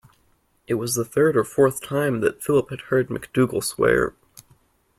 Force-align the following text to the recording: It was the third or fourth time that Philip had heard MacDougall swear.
It 0.65 0.73
was 0.73 0.95
the 0.95 1.05
third 1.05 1.37
or 1.37 1.43
fourth 1.43 1.79
time 1.79 2.21
that 2.21 2.41
Philip 2.41 2.71
had 2.71 2.81
heard 2.89 3.11
MacDougall 3.11 3.61
swear. 3.61 4.15